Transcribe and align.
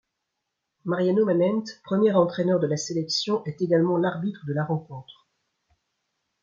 Mariano 0.83 1.25
Manent, 1.25 1.63
premier 1.83 2.11
entraîneur 2.13 2.59
de 2.59 2.65
la 2.65 2.75
sélection 2.75 3.43
est 3.45 3.61
également 3.61 3.99
l'arbitre 3.99 4.43
de 4.47 4.53
la 4.53 4.65
rencontre. 4.65 5.27